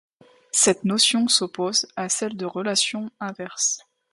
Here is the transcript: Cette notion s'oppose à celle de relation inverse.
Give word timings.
Cette 0.51 0.83
notion 0.83 1.27
s'oppose 1.27 1.85
à 1.95 2.09
celle 2.09 2.35
de 2.35 2.47
relation 2.47 3.11
inverse. 3.19 3.87